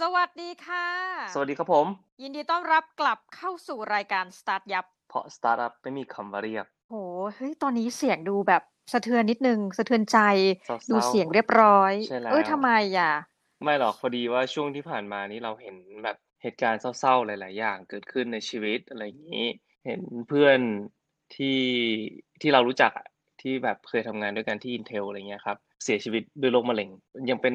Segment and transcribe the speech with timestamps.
[0.00, 0.86] สวัสดีค่ะ
[1.34, 1.86] สวัสดีครับผม
[2.22, 6.94] ยินดีต้อนรับกลับเข้าสู่รายการ Start ยับ เพราะสตาร์ทอัพไม่มีคำว่าเรียกโห
[7.36, 8.62] เฮ้ยตอนนี้เสียงดูแบบ
[8.92, 10.18] สะเทือนนิดนึง สะเทือนใจ
[10.64, 13.12] เศร้าดูๆเสียงเรียบร้อย ใช่แล้ว เอ้ยทำไมอะ
[13.62, 19.46] ไม่หรอกพอดีว่าช่วงที่ผ่านมานี้เราเห็นแบบเหตุการณ์เศร้าๆหลาย ๆ อย่างเกิดขึ้นในชีวิตอะไรอย่างนี้
[19.86, 20.60] เห็นเพื่อน
[21.36, 21.58] ที่
[22.40, 23.06] ที่เรารู้จักอะ
[23.40, 26.88] ที่แบบเคยทำงานด้วยกันที่ Intel อะไรเงี้ยครับ เสียชีวิตด้วยโรคมะเร็ง
[27.30, 27.54] ยังเป็น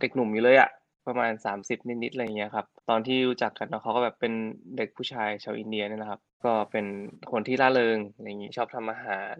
[0.00, 0.70] เด็กหนุ่มอยู่เลยอะ
[1.06, 4.32] ประมาณ 30 นิดๆอะไรเงี้ยครับตอนที่รู้จักกันเนาะเขาก็แบบเป็น
[4.76, 6.86] เด็กผู้ชายชาวอินเดียเนี่ยนะครับ ก็เป็น
[7.32, 9.36] คนที่ร่าเริงอะไรอย่างงี้ชอบทำอาหาร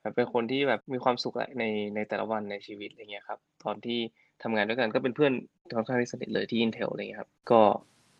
[0.00, 1.64] แบบเป็นคนที่แบบมีความสุขใน
[1.94, 3.98] ในแต่ละวันในชีวิตอะไรเงี้ยครับตอนที่
[4.42, 5.32] ทำงานด้วยกันก็เป็นเพื่อน
[5.76, 7.60] ค่อนข้างที่สนิทเลยที่ Intel อะไรเงี้ยครับก็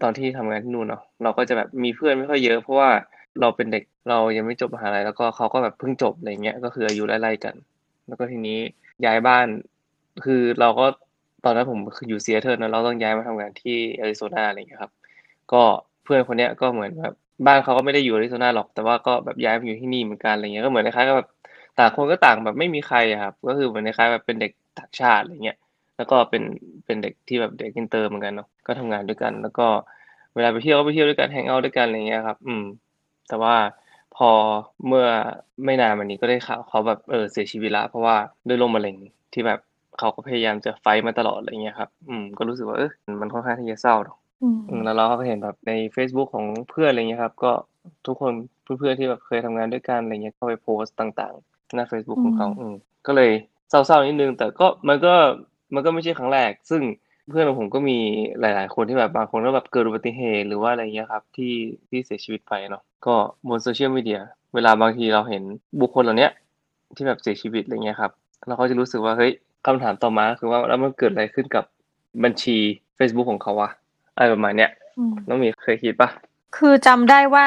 [0.02, 2.90] ตอนที่ทำงานที่นู่นเนาะเราก็จะแบบมีเพื่อนไม่ค่อยเยอะเพราะว่า
[3.40, 7.54] เราเป็นเด็กเรายังไม่จบมหาลัยแล้วก็เขาก็แบบเพิ่งจบอะไรเงี้ยก็คืออายุไล่ๆกัน
[8.08, 8.58] แล้วก็ทีนี้
[9.04, 9.46] ย้ายบ้าน
[10.24, 10.86] คือเราก็
[11.44, 14.92] ตอนนั้นผมคืออยู่ซีแอตเทิลนะเราต้องย้ายมาทำงานที่แอริโซนาอะไรเงี้ยครับ
[15.52, 15.62] ก็
[16.04, 17.14] เพื่อนคนเนี้ยก็เหมือนแบบ
[17.46, 21.28] บ้านเขาก็ไม่ได้อยู่แอริโซนาหรอก แต่ว่าก็แบบย้ายมาอยู่ที่นี่เหมือนกันอะไรเงี้ยก็เหมือนคล้ายๆกับแบบ
[21.78, 25.56] ต่างคนก็ต่างแบบไม่มีใครครับ ก็คือเหมือนคล้ายๆแบบเป็นเด็กต่างชาติอะไรเงี้ย
[25.96, 26.42] แล้วก็เป็น
[26.86, 29.66] เป็นเด็กที่แบบเด็กอินเตอร์เหมือนกันเนาะก็ทำงานด้วยกัน แล้วก็
[30.34, 32.64] เวลาไปเที่ยวก็ไปเที่ยวด้วยกัน hang out ด้วยกันอะไรเงี้ยครับ อืม
[33.28, 33.54] แต่ว่า
[34.16, 34.30] พอ
[34.86, 35.06] เมื่อ
[35.64, 38.16] ไม่นานมานี้ก็ได้ข่าวเขาแบบเออเสียชีวิตละเพราะว่า
[38.48, 38.96] ด้วยโรคมะเร็ง
[39.32, 39.58] ที่แบบ
[40.00, 47.52] เขาก็พยายามจะไฟท์มาตลอดอะไรเงี้ยครับ อืม ก็รู้สึกว่าเออมันค่อนข้างที่จะเศร้าเนาะอืมอืมแล้วเราก็เห็นแบบใน Facebook ของเพื่อนอะไรเงี้ยครับ ก็
[48.06, 52.74] ทุกคนเพื่อนๆที่แบบเคยทำงานด้วยกันอะไรเงี้ยเข้าไปโพสต์ต่างๆ หน้า Facebook ของเขาอืม
[53.06, 53.30] ก็เลย
[53.70, 55.14] เศร้าๆนิดนึง แต่ก็มันก็
[55.74, 56.82] มันก็ไม่ใช่ครั้งแรก ซึ่ง
[57.30, 57.98] เพื่อนของผมก็มี
[58.40, 61.54] หลาย ๆ คนที่แบบบางคนก็แบบเกิดอุบัติเหตุหรือว่าอะไรเงี้ยครับ ที่
[61.88, 63.14] ที่เสียชีวิตไปเนาะก็
[63.48, 64.20] บนโซเชียลมีเดีย
[64.54, 65.42] เวลาบางทีเราเห็น
[65.80, 66.32] บุคคลเหล่าเนี้ย
[66.96, 68.12] ที่แบบเสียชีวิตอะไรเงี้ยครับ
[68.48, 69.32] เราก็จะรู้สึกว่าเฮ้ย
[69.66, 71.64] คำถามต่อมาคือว่าแล้วมันเกิดอะไรขึ้นกับ
[72.24, 72.56] บัญชี
[72.98, 73.70] Facebook ของเขาวะ
[74.14, 76.10] อะไรประมาณเนี้ยอืมน้องหมีเคยคิดปะ
[76.56, 77.46] คือจำได้ว่า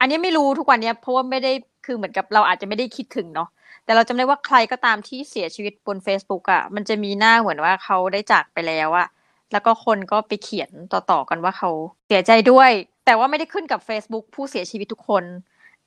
[0.00, 1.52] อันนี้ไม่รู้ทุกวันเนี้ยเพราะว่าไม่ได้
[1.86, 3.48] คือเหมือนกับเราอาจจะไม่ได้คิดถึงเนาะ
[3.84, 9.08] แต่เราจำได้ว่าใครก็ตามที่เสียชีวิตบน Facebook อะ มันจะมีหน้าเหมือนว่าเขาได้จากไปแล้วอะ
[9.52, 11.70] แล้วก็คนก็ไปเขียนต่อๆกันว่าเขา
[12.08, 12.70] เสียใจด้วย
[13.04, 15.24] แต่ว่าไม่ได้ขึ้นกับ Facebook ผู้เสียชีวิตทุกคน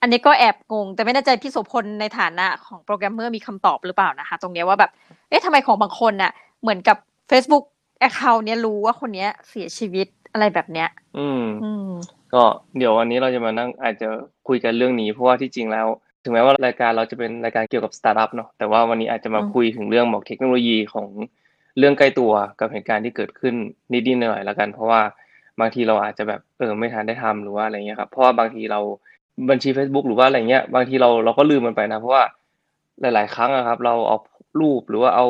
[0.02, 4.92] อันนี้ก็แอบงง แต่ไม่แน่ใจพี่โสพลในฐานะของโปรแกรมเมอร์มีคำตอบหรือเปล่านะคะ ตรงเนี้ยว่าแบบ
[5.30, 6.32] เอ๊ะทำไมของบางคนน่ะ
[6.62, 6.98] เหมือนกับ
[7.30, 7.64] Facebook
[8.08, 10.88] account เนี้ยรู้ว่าคนเนี้ยเสียชีวิตอะไรแบบเนี้ย
[11.18, 11.90] อืมอืม
[12.34, 12.44] ก็
[12.78, 14.08] เดี๋ยววันนี้เราจะมานั่งอาจจะ
[14.48, 15.88] คุยกันเรื่องนี้ เพราะว่าที่จริงแล้ว
[16.24, 21.08] ถึงแม้ว่ารายการเราจะเป็นรายการเกี่ยวกับสตาร์ทอัพเนาะแต่ว่าวันนี้อาจจะมาอืมคุยถึงเรื่องของเทคโนโลยีของ
[21.78, 23.56] เรื่องใกล้ตัวกับเหตุการณ์ที่เกิดขึ้น
[23.94, 25.02] นิดๆหน่อยๆแล้วกัน เพราะว่า
[25.60, 28.80] บางทีเราอาจจะแบบเออไม่ทันได้ทำหรือว่าอะไรเงี้ยครับเพราะว่าบางทีเรา
[29.50, 32.24] บัญชี Facebook หรือว่าอะไรเงี้ยบางทีเราเราก็ลืมมันไปนะ เพราะว่า
[33.02, 34.18] หลาย ๆ ครั้งอะครับ เราเอา
[34.60, 35.28] รูปหรือว่าเอา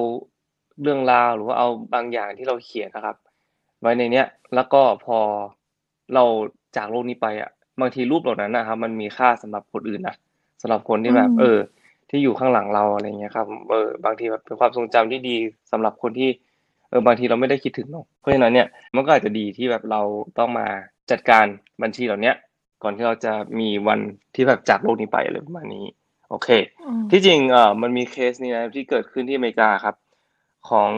[0.81, 3.16] เรื่องราวหรือว่าเอาบางอย่างที่เราเขียนนะครับ
[3.81, 4.25] ไว้ในเนี้ย
[4.56, 5.19] แล้วก็พอ
[6.13, 6.23] เรา
[6.78, 7.50] จากโลกนี้ไปอะ
[7.81, 10.16] บางทีรูปเหล่านั้นนะครับ มันมีค่าสำหรับคนอื่นนะ
[10.62, 11.57] สำหรับคนที่แบบอืมเออ
[12.09, 15.35] ที่อยู่ข้างหลังเราอะไรเงี้ยครับเออบางทีแบบเป็นความทรงจำที่ดี
[15.72, 16.29] สำหรับคนที่
[16.90, 20.01] เออบางทีเราไม่ได้คิดถึงเนาะเพราะฉะนั้นเนี่ยมันก็อาจจะดีที่แบบเรา
[20.38, 20.67] ต้องมา
[21.12, 21.46] จัดการ
[21.81, 22.35] บัญชีเหล่าเนี้ย
[22.84, 24.00] ก่อนที่เราจะมีวัน
[24.36, 25.86] ที่แบบจากโลกนี้ไปอะไรประมาณนี้
[26.30, 26.50] โอเค
[26.82, 29.96] อืมที่จริงเอ่อมันมีเคสนี้นะที่เกิดขึ้นที่อเมริกาครับ
[30.70, 30.92] ของ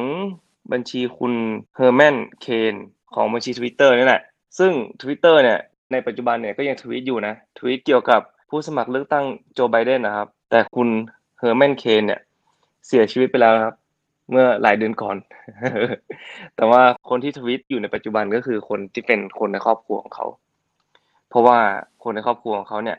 [0.71, 1.33] บัญชีคุณ
[1.75, 2.75] เฮอร์แมนเคน
[3.15, 4.21] ของบัญชี Twitter นี่แหละ
[4.57, 5.59] ซึ่ง Twitter เนี่ย
[5.91, 10.89] ในปัจจุบันเนี่ยก็ยังทวีตอยู่นะทวีตเกี่ยวกับผู้สมัครเลือกตั้งโจไบเดนนะครับ แต่คุณ
[11.39, 12.21] เฮอร์แมนเคนเนี่ย
[12.87, 13.75] เสียชีวิตไปแล้วนะครับ
[14.31, 15.17] เมื่อหลายเดือนก่อน
[16.55, 20.25] แต่ว่าคนที่ทวีตอยู่ในปัจจุบันก็คือคนที่เป็นคนในครอบครัวของเขา
[21.29, 21.57] เพราะว่า
[22.03, 22.97] คนในครอบครัวของเขาเนี่ย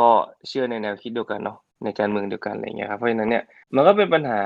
[0.00, 0.10] ก็
[0.48, 4.42] เชื่อในแนวคิดเดียวกันเนาะในการเมืองเดียวกันอะไรเงี้ยครับเพราะฉะนั้นเนี่ยมันก็เป็นปัญหา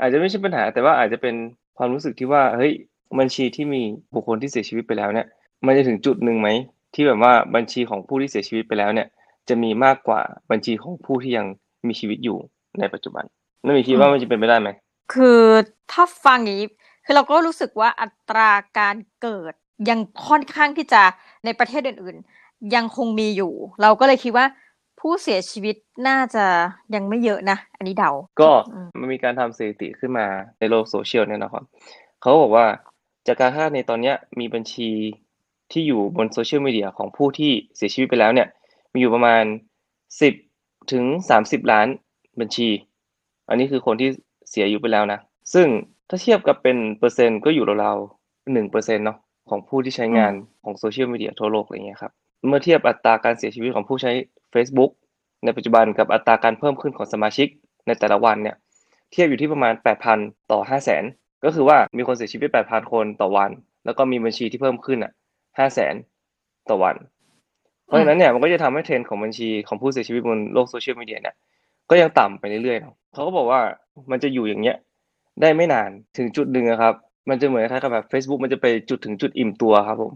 [0.00, 1.34] อาจจะไม่ใช่ปัญหา แต่ว่าอาจจะเป็น
[1.78, 2.72] ความรู้สึกที่ว่าเฮ้ย
[3.18, 3.82] บัญชีที่มี
[4.14, 5.26] บุคคลที่เสียชีวิตไปแล้วเนี่ย
[5.66, 6.48] มันจะถึงจุดหนึ่งไหม
[6.94, 9.08] ที่แบบว่าบัญชีของผู้ที่เสียชีวิตไปแล้วเนี่ย
[9.48, 10.20] จะมีมากกว่า
[10.50, 11.46] บัญชีของผู้ที่ยัง
[11.88, 12.38] มีชีวิตอยู่
[12.78, 13.24] ในปัจจุบัน
[13.64, 14.68] นั่นหมายคิดว่ามันจะเป็นไปได้ไหม
[15.14, 15.42] คือ
[15.92, 16.68] ถ้าฟังอย่างนี้
[17.04, 19.52] คือเราก็รู้สึกว่าอัตราการเกิด
[19.90, 21.02] ยังค่อนข้างที่จะ
[21.44, 22.16] ในประเทศอื่น
[22.74, 24.46] ยังคงมีอยู่ เราก็เลยคิดว่า
[25.00, 25.76] ผู้เสียชีวิต
[26.08, 26.44] น่าจะ
[26.94, 28.10] ยังไม่เยอะนะ อันนี้เดา
[28.40, 30.26] ก็อืมมันมีการทำสถิติขึ้นมา
[30.58, 31.64] ในโลกโซเชียลเนี่ยนะครับ
[32.20, 32.66] เขาบอกว่า
[33.26, 34.90] จากการคาดในตอนเนี้ยมีบัญชี
[35.72, 38.48] ที่อยู่บนโซเชียลมีเดียของผู้ที่เสียชีวิตไปแล้วเนี่ย
[38.92, 39.44] มีอยู่ประมาณ
[40.20, 40.34] สิบ
[40.92, 41.86] ถึงสามสิบล้าน
[42.40, 42.68] บัญชี
[43.48, 44.08] อันนี้คือคนที่
[44.50, 45.18] เสียอยู่ไปแล้วนะ
[45.54, 45.66] ซึ่ง
[46.08, 49.18] ถ้าเทียบกับเป็นเปอร์เซ็นต์ก็อยู่ราวๆหนึ่งเปอร์เซ็นต์เนาะ
[49.50, 50.32] ของผู้ที่ใช้งาน
[50.64, 52.12] ของโซเชียลมีเดียทั่วโลกอะไรเงี้ยครับ
[52.48, 54.12] เมื่อเทียบอัตราการเสียชีวิตของผู้ใช้
[54.54, 54.90] Facebook
[55.44, 57.48] ในปัจจุบันกับอัตราการเพิ่มขึ้นของสมาชิก
[57.86, 58.56] ในแต่ละวันเนี่ย
[59.12, 59.74] เทียบอยู่ที่ประมาณ
[60.12, 60.60] 8,000 ต่อ
[61.02, 63.50] 500,000 ก็คือว่ามีคนเสียชีวิต 8,000 คนต่อวัน
[63.84, 65.12] แล้วก็มีบัญชีที่เพิ่มขึ้นอะ
[65.58, 65.94] ห้าแสน
[66.70, 66.96] ต่อวัน
[67.86, 71.34] เพราะฉะนั้นเนี่ยมันก็จะทำให้เทรนด์ของบัญชีของผู้เสียชีวิตบนโลกโซเชียลมีเดียเนี่ย
[71.90, 73.60] ก็ยังต่ำไปเรื่อยๆเนาะเขาก็บอกว่า
[74.10, 74.76] มันจะอยู่อย่างเงี้ย
[75.40, 76.94] ได้ไม่นานถึงจุดหนึ่งครับ
[77.28, 80.12] มันจะเหมือนคล้ายกับแบบ Facebook มันจะไปจุดถึงจุดอิ่มตัวครับผม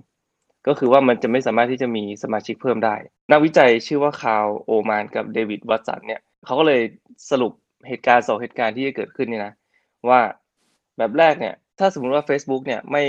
[0.67, 2.95] ก็คือว่ามันจะไม่สามารถที่จะมีสมาชิกเพิ่มได้
[3.31, 6.81] นักวิจัยชื่อว่าคาร์ลโอมานกับเดวิดวัตสันเนี่ยเขาก็เลย
[7.31, 7.53] สรุป
[7.89, 9.53] เหตุการณ์สองเหตุการณ์ที่จะเกิดขึ้นเนี่ยนะ
[10.09, 10.21] ว่า
[10.99, 13.03] แบบแรกเนี่ย ถ้าสมมติว่า Facebook เนี่ยไม่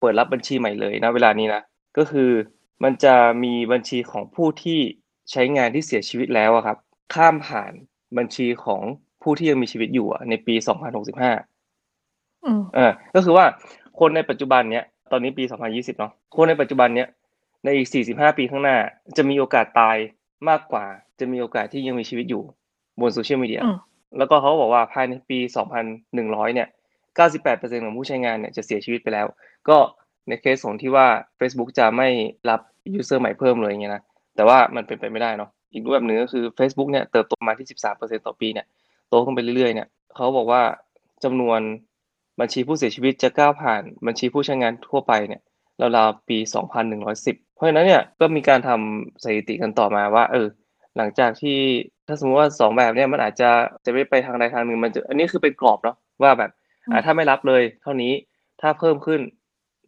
[0.00, 1.62] เปิดรับบัญชีใหม่เลยนะเวลานี้นะ
[1.98, 2.30] ก็คือ
[2.84, 4.80] มันจะมีบัญชีของผู้ที่
[5.30, 6.78] ใช้งานที่เสียชีวิตแล้วครับ
[7.14, 7.72] ข้ามผ่าน
[8.18, 8.82] บัญชีของ
[9.22, 10.54] ผู้ที่ยังมีชีวิตอยู่ในปี
[11.70, 13.44] 2065อืมอ่าก็คือว่า
[13.98, 17.08] คนในปัจจุบันเนี้ย ตอนนี้ปี 2020 เนาะคนในปัจจุบันเนี้ย
[17.64, 18.76] ในอีก 45 ปีข้างหน้า
[19.16, 19.96] จะมีโอกาสตาย
[20.48, 20.84] มากกว่า
[21.20, 22.42] จะมีโอกาสที่ยังมีชีวิตอยู่
[23.00, 23.76] บนโซเชียลมีเดียอืม
[24.18, 25.38] แล้วก็เขาบอกว่าภายในปี
[25.96, 26.68] 2100 เนี่ย
[27.26, 29.26] 98%ของผู้ใช้งานเนี่ยจะเสียชีวิตไปแล้ว
[29.68, 29.76] ก็
[30.28, 31.06] ในเคสของที่ว่า
[31.40, 32.08] Facebook จะไม่
[32.48, 32.60] รับ
[32.94, 34.02] ยูเซอร์ใหม่เพิ่มเลยอย่างเงี้ยนะ
[34.36, 37.66] แต่ว่ามันเป็นไปไม่ได้เนาะ อีกรูปแบบหนึ่งก็คือ Facebook เนี่ยเติบโตมาที่
[37.96, 38.66] 13%ต่อปีเนี่ย
[39.08, 40.62] โตขึ้นไปเรื่อยๆ เนี่ยเขาบอกว่า
[41.24, 41.60] จำนวน
[42.40, 45.40] บัญชีผู้เสียชีวิตจะก้าวผ่านบัญชีผู้ใช้งานทั่วไปเนี่ย
[45.96, 46.38] ราวๆปี
[46.96, 50.46] 2110 เพราะฉะนั้นเนี่ยก็มีการทำสถิติกันต่อมาว่าเออ
[50.96, 51.58] หลังจากที่
[52.06, 53.50] ถ้าสมมติว่าสองแบบเนี่ยมันอาจจะ
[53.84, 56.50] จะไม่ไปทางใดทางหนึ่งมันจะอันนี้คือเป็นกรอบเนาะว่าแบบ
[56.90, 58.12] อ่าถ้าไม่รับเลย เท่านี้
[58.60, 59.20] ถ้าเพิ่มขึ้น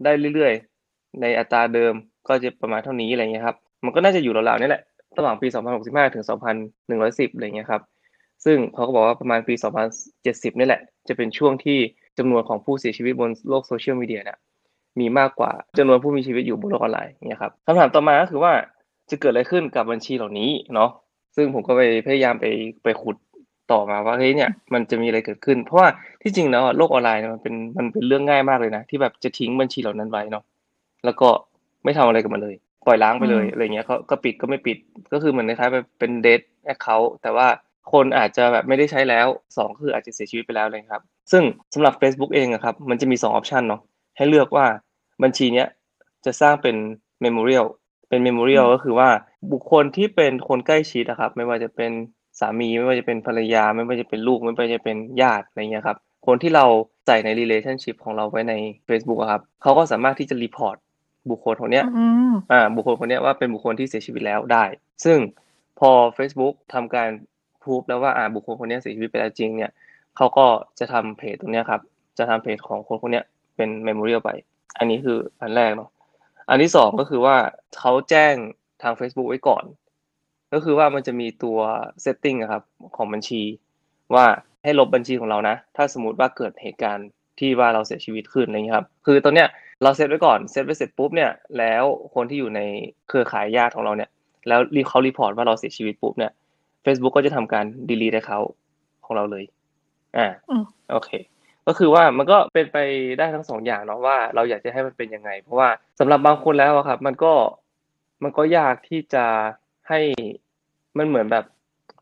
[0.04, 1.94] ได้เรื่อยๆ ในอัตราเดิม
[2.28, 4.82] ก็จะประมาณเท่านี้อะไรเงี้ยครับมันก็น่าจะอยู่ราวๆนี่แหละ
[5.18, 5.46] ระหว่างปี
[5.80, 6.24] 2065 ถึง
[6.78, 7.82] 2110 อะไรเงี้ยครับ
[8.44, 9.54] ซึ่งเขาก็บอกว่าประมาณปี
[10.06, 11.78] 2070 นี่แหละ จะเป็นช่วงที่
[12.18, 14.38] จำนวนของผู้เสียชีวิตบนโลกโซเชียลมีเดียเนี่ย
[15.00, 18.52] มีมากกว่าจำนวนผู้มีชีวิตอยู่บนโลกออนไลน์เนี่ยครับคำถามต่อมาก็คือว่า
[19.10, 20.90] จะเกิดอะไรขึ้นกับบัญชีเหล่านี้เนาะ
[21.36, 22.46] ซึ่งผมก็ไปพยายามไป
[22.84, 23.16] ไปขุด
[23.72, 25.88] ต่อมาว่าเฮ้ยเนี่ยมันจะมีอะไรเกิดขึ้น เพราะว่า
[26.22, 30.44] ที่จริงแล้วอะโลกออนไลน์เนี่ยมันเป็นมันเป็นเรื่องง่ายมากเลยนะ ที่แบบจะทิ้งบัญชีเหล่านั้นไว้เนาะ
[31.04, 31.28] แล้วก็
[31.84, 32.54] ไม่ทำอะไรกับมันเลย
[32.86, 34.78] ปล่อยร้างไปเลยอืมอะไรเงี้ยเขาก็ปิดก็ไม่ปิด
[35.12, 37.46] ก็คือเหมือนคล้ายๆแบบเป็น dead account แต่ว่า
[37.92, 39.26] คนอาจจะแบบไม่ได้ใช้แล้ว
[39.56, 41.02] สองคืออาจจะเสียชีวิตไปแล้วเลยครับ
[41.32, 41.42] ซึ่ง
[41.74, 43.80] สำหรับ Facebook เองอะครับมันจะมีสอง option เนาะ
[44.16, 44.66] ให้เลือกว่า
[45.22, 45.68] บัญชีเนี้ย
[46.24, 46.76] จะสร้างเป็น
[47.24, 47.66] Memorial
[48.08, 49.08] เป็น Memorial อืมก็คือว่า
[49.52, 51.90] บุคคลที่เป็นคนใกล้ชิดอะครับ ไม่ว่าจะเป็น
[52.40, 56.64] สามีไม่ว่าจะเป็นภรรยา ไม่ว่าจะเป็นลูกไม่ว่าจะเป็นญาติอะไรเงี้ยครับคนที่เรา
[57.06, 58.54] ใส่ใน relationship ของเราไว้ใน
[58.88, 60.76] Facebook อะครับเขาก็สามารถที่จะรีพอร์ต
[61.30, 64.64] บุคคลคนเนี้ยอืมอ่าบุคคลคนเนี้ยว่าเป็นบุคคลที่เสียชีวิตแล้วได้
[65.04, 65.18] ซึ่ง
[65.78, 67.10] พอ Facebook ทำการ
[67.68, 69.70] พูฟแล้วว่าอ่าบุคคลคนนี้เสียชีวิตไปแล้วจริงเนี่ย
[70.16, 70.46] เขาก็
[70.78, 71.80] จะทำเพจตรงนี้ครับ
[72.18, 73.22] จะทำเพจของคนคนนี้
[73.56, 74.30] เป็น Memorial ไป
[74.78, 75.90] อันนี้คืออันแรกเนาะ
[76.48, 77.36] อันที่สองก็คือว่า
[77.78, 78.34] เขาแจ้ง
[78.82, 79.64] ทาง Facebook ไว้ก่อน
[80.52, 81.58] ก็คือว่ามันจะมีตัว
[82.04, 82.62] setting อะครับ
[82.96, 83.42] ของบัญชี
[84.14, 84.24] ว่า
[84.64, 89.48] ให้ลบบัญชีของเรานะ ถ้าสมมติว่าเกิดเหตุการณ์ที่ว่าเราเสียชีวิตขึ้นอะไรเงี้ยครับ คือตอนเนี้ย
[89.82, 91.84] เราเซตไว้ก่อนเซตไว้เสร็จปุ๊บเนี่ย แล้ว
[92.14, 92.60] คนที่อยู่ใน
[93.08, 94.10] เครือข่ายญาติของเราเนี่ย
[94.48, 96.32] แล้วรีเขารีพอร์ตว่าเราเสียชีวิตปุ๊บเนี่ย
[96.84, 98.40] Facebook ก็จะทำการ delete ให้เขา
[99.04, 99.44] ของเราเลย
[100.16, 101.10] อ่าอืมโอเค
[101.66, 102.78] ก็คือว่ามันก็เป็นไป
[103.18, 107.32] ได้ทั้งสองอย่างเนาะว่าเราอยากจะให้มันเป็นยังไง เพราะว่าสำหรับบางคนแล้วอะครับ มันก็
[108.22, 109.24] มันก็ยากที่จะ
[109.88, 110.00] ให้
[110.98, 111.44] มันเหมือนแบบ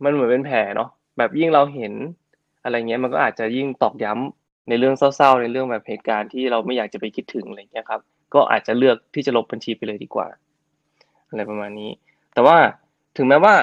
[0.05, 0.89] มันเหมือนเป็นแผลเนาะ
[1.19, 1.93] แบบยิ่งเราเห็น
[2.63, 8.01] อะไรเงี้ยมันก็อาจจะยิ่งตอกย้ำในเรื่องเศร้าๆ ในเรื่องแบบเหตุการณ์ที่เราไม่อยากจะไปคิดถึงอะไรเงี้ยครับ
[8.35, 10.29] ก็อาจจะเลือกที่จะลบบัญชีไปเลยดีกว่า
[11.29, 11.91] อะไรประมาณนี้
[12.35, 12.57] แต่ว่า
[13.17, 13.55] ถึงแม้ว่า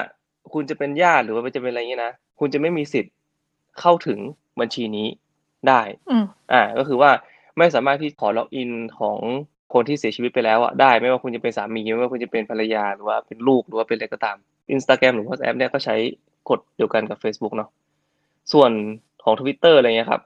[0.54, 3.12] คุณจะเป็นญาติหรือว่าจะเป็นอะไรเงี้ยนะคุณจะไม่มีสิทธิ์
[3.80, 4.18] เข้าถึง
[4.60, 5.08] บัญชีนี้
[5.68, 5.80] ได้
[6.10, 7.10] อืมอ่า ก็คือว่า
[7.58, 9.18] ไม่สามารถที่ขอล็อกอินของ
[9.74, 14.36] คนที่เสียชีวิตไปแล้วอะได้ ไม่ว่าคุณจะเป็นสามีไม่ว่าคุณจะเป็นภรรยาหรือว่าเป็นลูกหรือว่าเป็นอะไรก็ตาม
[14.74, 15.96] Instagram หรือ WhatsApp เนี่ยก็ใช้
[16.50, 17.68] กฎเดียวกันกับ Facebook เนาะ
[18.52, 18.70] ส่วน
[19.24, 20.22] ของ Twitter อะไรเงี้ยครับ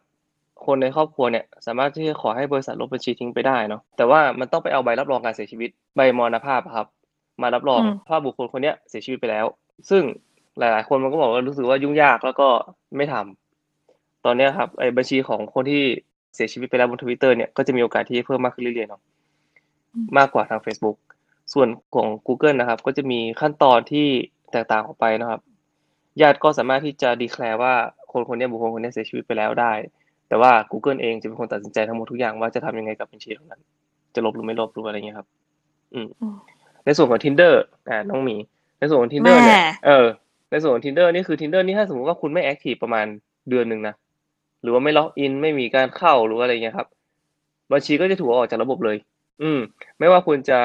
[0.66, 6.87] คนในครอบครัวเนี่ยสามารถที่จะขอให้บริษัทลบบัญชีทิ้งไปได้เนาะแต่ว่ามันต้องไปเอาใบรับรองการเสียชีวิต ใบมรณภาพอะครับ
[7.42, 9.47] มารับรองอืมว่าบุคคลคนเนี้ยเสียชีวิตไปแล้ว
[9.90, 10.02] ซึ่ง
[10.58, 12.49] หลาย ๆ คนมันก็บอกว่ารู้สึกว่ายุ่งยากแล้วก็
[12.97, 15.82] ไม่ทำตอนเนี้ยครับไอ้บัญชีของคนที่
[16.35, 19.02] เสียชีวิตไปแล้วบนทวิตเตอร์เนี่ยก็จะมีโอกาสที่จะเพิ่มมากขึ้นเรื่อย ๆ เนาะ
[19.94, 20.97] อืมมากกว่าทาง Facebook
[21.52, 24.06] ส่วนของ Google นะครับ ก็จะมีขั้นตอนที่
[24.52, 25.40] แตกต่างออกไปนะครับ
[26.20, 27.75] ญาติก็สามารถที่จะดีแคลร์ว่า
[28.12, 29.73] คนคนเนี้ยบุคคลคนเนี้ยเสียชีวิตไปแล้วได้
[30.28, 33.61] แต่ว่า Google เองจะเป็นคนตัดสินใจทั้งหมดทุกอย่างว่าจะทำยังไงกับบัญชีเหล่านั้น
[34.14, 35.28] จะลบหรือไม่ลบหรืออะไรเงี้ยครับ
[35.94, 36.35] อืมอืม
[36.85, 37.52] ในส่วนของ Tinder
[37.88, 38.37] อ่าน้องหมี
[38.78, 40.06] ในส่วนของ Tinder เนี่ยแม่เออ
[40.50, 43.06] ในส่วนของ Tinder นี่คือ Tinder นี่ถ้าสมมติว่าคุณไม่แอคทีฟประมาณ
[43.50, 43.94] เดือนหนึ่งนะ
[44.62, 46.88] หรือว่าไม่ล็อกอินไม่มีการเข้าหรือว่าอะไรเงี้ยครับ
[47.73, 48.97] บัญชีก็จะถูกเอาออกจากระบบเลย
[49.42, 49.61] อืม
[49.99, 50.61] ไม่ว่าคุณจะ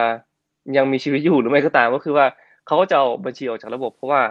[0.78, 2.26] ยังมีชีวิตอยู่หรือไม่ก็ตามก็คือว่า
[2.66, 4.22] เขาก็จะเอาบัญชีออกจากระบบ เพราะว่า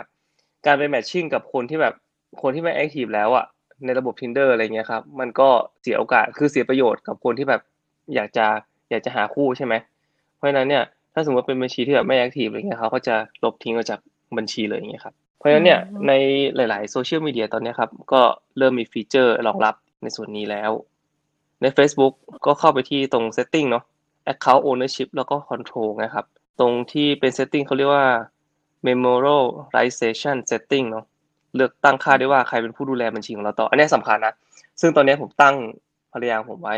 [0.67, 1.95] การไป matching กับคนที่แบบ
[2.43, 3.45] คนที่ไม่ active แล้วอะ
[3.85, 5.49] ในระบบ Tinder อะไรเงี้ยครับ มันก็
[5.81, 7.61] เสียโอกาสคือเสียประโยชน์กับคนที่แบบ
[8.15, 8.47] อยากจะ
[8.91, 9.75] อยากจะหาคู่ใช่ไหม
[10.37, 13.15] เพราะฉะนั้นเนี่ย ถ้าสมมติเป็นบัญชีที่แบบไม่ active อะไรเงี้ยเขาก็จะ
[13.45, 14.01] ลบทิ้งออกจาก
[14.37, 16.13] บัญชีเลยอย่างเงี้ยครับเพราะฉะนั้นเนี่ยใน
[16.57, 18.23] หลาย ๆ โซเชียลมีเดียตอนนี้ครับ ก็
[18.59, 20.71] เริ่มมีฟีเจอร์รองรับในส่วนนี้แล้ว
[21.63, 22.13] ใน Facebook
[22.47, 23.85] ก็เข้าไปที่ตรง setting เนาะ
[24.33, 26.25] account ownership แล้วก็ control นะครับ
[26.61, 28.07] ตรงที่เป็น setting เขาเรียกว่า
[28.89, 31.05] memorialization setting เนาะ
[31.57, 34.35] เลือกตั้งค่าได้ว่าใครเป็นผู้ดูแลบัญชีของเราต่อ อันนี้สำคัญนะ
[34.81, 35.57] ซึ่งตอนนี้ผมตั้ง
[36.13, 36.77] ภรรยาผมไว้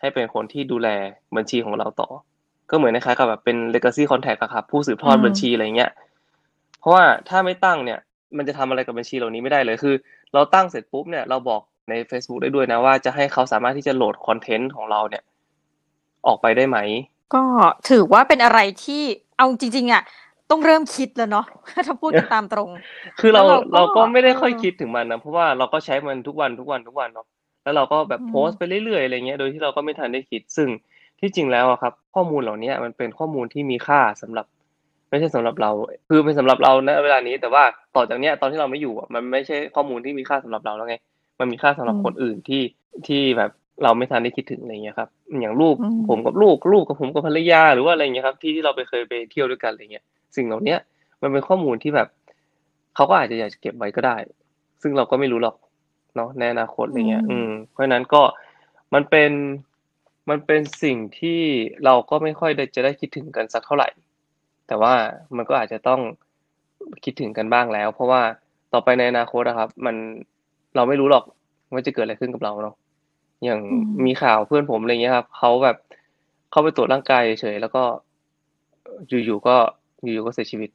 [0.00, 0.88] ให้เป็นคนที่ดูแล
[1.36, 2.08] บัญชีของเราต่อ
[2.70, 5.90] ก็เหมือนคล้ายๆกับแบบเป็น legacy contact อะครับ ผู้สืบทอดบัญชีอะไรเงี้ย
[6.80, 7.98] เพราะว่าถ้าไม่ตั้งเนี่ย
[8.36, 9.94] มันจะทำอะไรกับบัญชีเหล่านี้ไม่ได้เลยคือ
[10.34, 15.22] เราตั้งเสร็จปุ๊บเนี่ยเราบอกใน Facebook ได้ด้วยนะว่าจะให้เขาสามารถที่จะโหลดคอนเทนต์ของเราเนี่ย
[16.26, 16.78] ออกไปได้ไหม
[17.34, 17.42] ก็
[17.90, 19.02] ถือว่าเป็นอะไรที่
[19.36, 20.02] เอาจริงๆอะ
[20.50, 21.46] ต้องเริ่มคิดแล้วเนาะ
[21.86, 22.68] ถ้าพูดกันตามตรง
[23.20, 27.26] คือเราแล้วเราก็เราก็ไม่ได้ค่อยเออคิดถึงมันนะเพราะว่าเราก็ใช้มันทุกวันทุกวันทุกวันเนาะ
[27.62, 30.68] แล้วเราก็แบบอืมโพสต์ไปเรื่อยๆอะไรเงี้ยโดยที่เราก็ไม่ทันได้คิดซึ่ง
[31.20, 34.46] ที่จริงแล้วอะครับ ข้อมูลเหล่านี้มันเป็นข้อมูลที่มีค่าสำหรับ
[35.10, 35.70] ไม่ใช่สำหรับเรา
[36.08, 37.64] คือเป็นสำหรับเราณเวลานี้ แต่ว่า
[37.96, 40.96] ต่อจากเนี้ยตอนที่เราไม่อยู่อะมันไม่ใช่ข้อมูลที่มีค่าสำหรับเราแล้วไง
[41.40, 42.62] มันมีค่าสำหรับคนอื่นที่
[43.06, 43.50] ที่แบบ
[43.82, 45.08] เราไม่ทันได้คิดถึงอะไรเงี้ยครับ
[45.40, 50.04] อย่างลูกอืมผมกับลูกลูกกับผมกับภรรยาหรือว่าอะไรเงี้ยครับ ที่ที่เราไปเคยไปเที่ยวด้วยกันอะไรเงี้ย
[50.36, 50.78] สิ่งเหล่าเนี้ย
[51.22, 52.08] มันเป็นข้อมูลที่แบบ
[52.94, 54.16] เขาก็อาจจะอยากจะเก็บไว้ก็ได้
[54.82, 55.56] ซึ่งเราก็ไม่รู้หรอก
[56.16, 58.22] เนาะในอนาคตอะไรเงี้ย อืมอืมเพราะฉะนั้นก็
[58.94, 59.30] มันเป็น
[60.28, 61.40] มันเป็นสิ่งที่
[61.84, 63.88] เราก็ไม่ค่อยได้จะได้คิดถึงกันสักเท่าไหร่
[64.68, 64.94] แต่ว่า
[65.36, 66.00] มันก็อาจจะต้อง
[67.04, 68.22] คิดถึงกันบ้างแล้ว เพราะว่า
[68.72, 69.96] ต่อไปในอนาคตนะครับ มัน
[70.76, 71.24] เราไม่รู้หรอก
[71.72, 72.74] ว่าจะเกิดอะไรขึ้นกับเราเนาะ
[73.44, 75.76] อย่างอืมมีข่าวเพื่อนผมอะไรเงี้ยครับเขาแบบ
[76.50, 77.82] เข้าไปตรวจร่างกายเฉยๆแล้วก็
[79.08, 79.56] อยู่ๆก็
[80.02, 80.70] อยู่ๆก็เสียชีวิต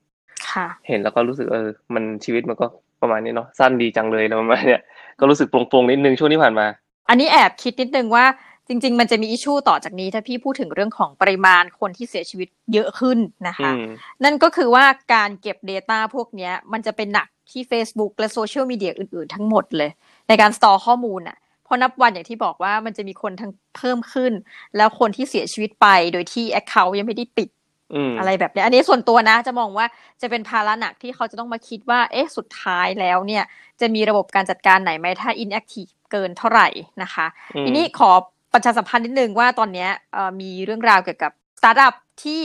[0.52, 2.66] ค่ะเห็นแล้วก็รู้สึกเออ มันชีวิตมันก็
[3.02, 4.82] ประมาณนี้เนาะสั้นดีจังเลยแล้วประมาณเนี้ย
[5.20, 6.66] ก็รู้สึกโปร่งๆนิดนึงช่วงที่ผ่านมา
[7.10, 8.26] อันนี้แอบคิดนิดนึงว่า
[8.68, 13.18] จริง ๆ มันจะมี issue ต่อจากนี้ถ้าพี่พูดถึงเรื่องของปริมาณคนที่เสียชีวิตเยอะขึ้น
[13.48, 13.86] นะคะอืม
[14.24, 19.90] นั่นก็คือว่าการเก็บ Data พวกเนี้ยมันจะเป็นหนักที่ Facebook และโซเชียลมีเดียอื่น ๆ ทั้งหมดเลย
[20.28, 24.34] ในการ store ข้อมูลอะเพราะนับวันอย่างที่บอกว่ามันจะมีคนทั้งเพิ่มขึ้น
[24.78, 27.50] แล้วคนที่เสียชีวิตไปโดยที่ Account ยังไม่ได้ปิด
[27.94, 29.86] อืมอะไรแบบเนี้ยอันนี้ส่วนตัวนะจะมองว่า
[30.22, 33.44] จะเป็นภาระหนักที่เขาจะต้องมาคิดว่า เอ๊ะสุดท้ายแล้วเนี่ย
[33.80, 36.68] จะมีระบบการจัดการไหนไหมถ้า inactive เกินเท่าไหร่
[37.04, 38.12] นะคะอืมทีนี้ขอ
[38.56, 41.94] ประชาสัมพันธ์นิดนึงว่าตอนเนี้ยเอ่อมีเรื่องราวเกี่ยวกับสตาร์ทอัพ
[42.24, 42.42] ที่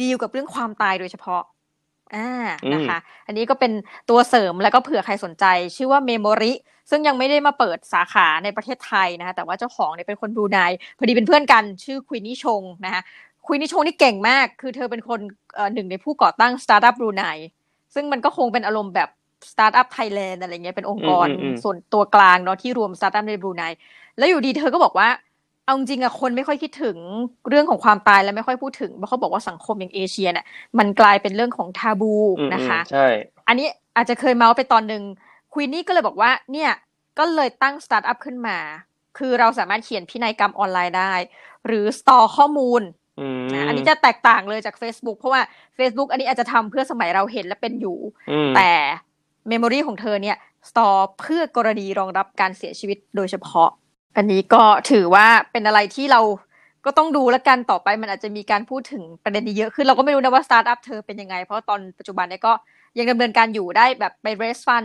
[0.00, 1.42] ดีลกับเรื่องความตายโดยเฉพาะ
[2.14, 2.28] อ่า
[2.72, 3.72] นะคะ อันนี้ก็เป็น
[4.10, 5.44] ตัวเสริมแล้วก็เผื่อใครสนใจ
[5.76, 6.52] ชื่อว่า Memory
[6.90, 10.58] ซึ่งยังไม่ได้มาเปิดสาขาในประเทศไทยนะคะแต่ว่าเจ้าของเนี่ยเป็นคนบรูไน
[10.98, 13.02] พอดีเป็นเพื่อนกันชื่อควินนี่ชงนะคะ
[13.46, 15.20] ควินนี่ชงนี่เก่งมาก คือเธอเป็นคน
[15.54, 17.24] เอ่อหนึ่งในผู้ก่อตั้งสตาร์ทอัพบรูไน
[17.94, 19.08] ซึ่งมันก็คงเป็นอารมณ์แบบ
[19.52, 23.62] Startup Thailand อะไรเงี้ยเป็นองค์กรอืมอืมอืมส่วนตัวกลางเนาะที่รวมสตาร์ทอัพในบรูไน
[24.18, 25.08] แล้วอยู่ดีเธอก็บอกว่า
[25.64, 26.96] เอาจริงๆอะคนไม่ค่อยคิดถึง
[27.48, 30.46] เรื่องของความตายและไม่ค่อยพูดถึงเพราะเขาบอกว่าสังคมอย่างเอเชียเนี่ย
[30.78, 33.06] มันกลายเป็นเรื่องของ taboo อืมนะคะอืมใช่
[33.48, 33.66] อันนี้
[33.96, 35.02] อาจจะเคยเมาท์ไปตอนหนึ่ง
[35.52, 36.70] ควีนนี่ก็เลยบอกว่าเนี่ย
[37.18, 38.58] ก็เลยตั้งสตาร์ทอัพขึ้นมา
[39.18, 41.12] คือเราสามารถเขียนพินัยกรรมออนไลน์ได้
[41.66, 42.82] หรือ store ข้อมูล
[43.20, 45.42] อืมนะอันนี้จะแตกต่างเลยจาก Facebook เพราะว่า
[45.78, 47.98] Facebook อันนี้อาจจะทำเพื่อสมัยเราเห็นและเป็นอยู่
[48.30, 48.70] อืมแต่
[49.48, 50.36] Memory ของเธอเนี่ย
[50.70, 53.70] store เพื่อกรณีรองรับการเสียชีวิตโดยเฉพาะ
[54.16, 56.20] อันนี้ก็ถือว่าเป็นอะไรที่เรา
[56.84, 62.52] ก็ต้องดูแล้วกันต่อไปมันอาจจะมีการพูดถึงประเด็นนี้เยอะขึ้นเราก็ไม่รู้นะว่าสตาร์ทอัพเธอเป็นยังไง เพราะตอนปัจจุบันเนี่ยก็
[62.98, 64.84] ยังดำเนินการอยู่ได้แบบไป raise fund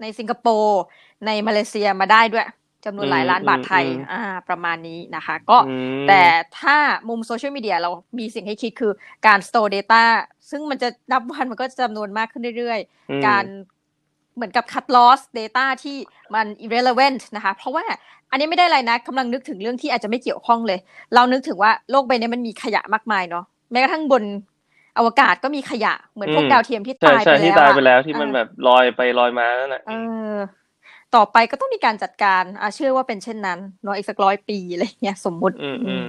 [0.00, 0.80] ในสิงคโปร์
[1.26, 2.46] ในมาเลเซียมาได้ด้วย
[2.84, 6.22] จำนวนหลายล้านบาทไทยอืมอืมอ่าประมาณนี้นะคะ ก็อืมแต่
[6.60, 6.76] ถ้า
[7.08, 8.92] มุมโซเชียลมีเดียเรามีสิ่งให้คิดคือ
[9.26, 10.04] การ store data
[10.50, 13.44] ซึ่งมันจะนับวันมันก็จะจำนวนมากขึ้นเรื่อยอืมๆการ
[14.38, 15.96] เหมือนกับ cut loss data ที่
[16.34, 17.84] มัน irrelevant นะคะ เพราะว่า
[18.30, 20.78] อันนี้ไม่ได้อะไรนะกำลังนึกถึงเรื่องที่อาจจะไม่เกี่ยวข้องเลย
[21.14, 24.22] เรานึกถึงว่าโลกใบนี้มันมีขยะมากมายเนาะแม้กระทั่งบน
[24.98, 29.92] อวกาศก็มีขยะเหมือนพวกอืมดาวเทียมที่ใช่ตายไปใช่แล้วที่ตายไปอะแล้วที่มันเออแบบลอยไปลอยมานั่นแหละเอ
[30.32, 30.34] อ
[31.14, 36.06] ต่อไปก็ต้องมีการจัดการอะเชื่อว่าเป็นเช่นนั้นเนาะอีกสักร้อยปีอะไรเงี้ยสมมุติอืมอืม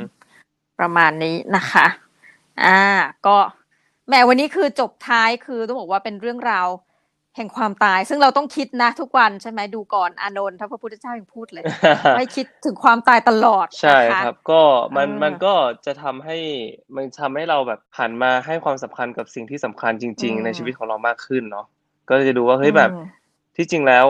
[0.80, 1.86] ประมาณนี้นะคะ
[2.64, 2.82] อ่า
[3.28, 3.38] ก็
[4.08, 6.68] แหมวันนี้คือจบท้ายคือต้องบอกว่าเป็นเรื่องราว
[7.40, 11.64] แห่งความตาย ซึ่งเราต้องคิดนะทุกวันใช่ไหมดูก่อนอานนท์ถ้าพระพุทธเจ้ายังพูดเลย
[12.18, 14.62] ให้คิดถึงความตายตลอดใช่นะคะครับ ก็
[14.98, 15.54] มันเออมันก็
[15.86, 16.38] จะทำให้
[16.96, 21.66] มันทำให้เราแบบหันมาให้ความสำคัญกับสิ่งที่สำคัญจริงอืมๆในชีวิตของเรามากขึ้นเนาะ
[22.10, 23.06] ก็จะดูว่าเฮ้ยแบบอืม
[23.58, 24.08] ที่จริงแล้ว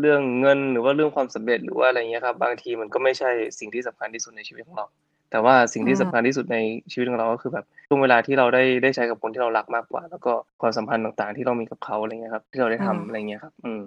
[0.00, 4.86] เรื่องเงินหรือว่าเรื่องความสำเร็จหรือว่าอะไรเงี้ยครับ บางทีมันก็ไม่ใช่สิ่งที่สำคัญที่สุดในชีวิตของเรา
[5.32, 6.58] แต่ว่าสิ่งที่อืมสำคัญที่สุดใน
[6.92, 13.82] ชีวิตของเราก็คือแบบช่วงเวลาที่เราได้ได้ใช้กับคนที่เรารักมากกว่า แล้วก็ความสัมพันธ์ต่างๆ ที่เรามีกับเขาอะไรเงี้ยครับที่เราได้ทำอะไรเงี้ยครับ อืม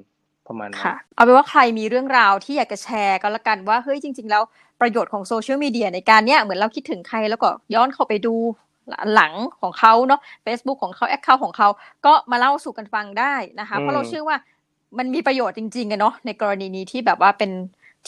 [0.47, 4.43] ประมาณนั้นค่ะ เอาเป็นว่าใครมีเรื่องราวที่อยากจะแชร์ก็แล้วกันว่าเฮ้ยจริง ๆ แล้ว
[4.81, 8.35] ประโยชน์ของโซเชียลมีเดียในการเนี้ยเหมือนเราคิดถึงใครแล้วก็ย้อนเข้าไปดู
[9.13, 11.67] หลังของเขาเนาะ Facebook ของเขาแอคเคาท์ของเขา
[12.05, 14.37] ก็มาเล่าสู่กันฟังได้นะคะอืมเพราะเราเชื่อว่า
[14.97, 17.51] มันมีประโยชน์จริงๆอะเนาะในกรณีนี้ที่แบบว่าเป็น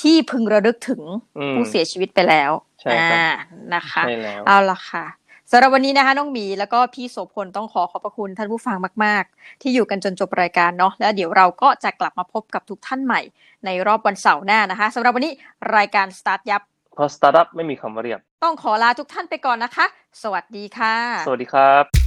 [0.01, 1.01] ที่พึงระลึกถึง
[1.37, 2.51] อืมผู้เสียชีวิตไปแล้ว
[2.81, 3.29] ใช่ครับอ่า
[3.73, 5.05] นะคะใช่แล้วเอาละค่ะ
[5.51, 13.21] สำหรับวันนี้นะคะน้องหมีแล้วก็พี่โสพลต้องขอขอบพระคุณท่านผู้ฟังมาก ๆ ที่อยู่กันจนจบรายการเนาะแล้วเดี๋ยวเราก็จะกลับมาพบกับทุกท่านใหม่
[13.65, 15.33] ในรอบวันเสาร์หน้านะคะสำหรับวันนี้
[15.75, 16.61] รายการสตาร์ทยับ
[16.95, 19.85] เพราะสตาร์ทอัพไม่มีคำว่าเรียบ ต้องขอลาทุกท่านไปก่อนนะคะ
[20.23, 20.95] สวัสดีค่ะ
[21.27, 22.06] สวัสดีครับ